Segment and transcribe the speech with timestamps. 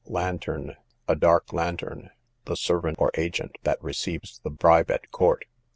[0.07, 0.77] Lantern.
[1.07, 2.09] A dark lantern,
[2.45, 5.45] the servant or agent that receives the bribe at court.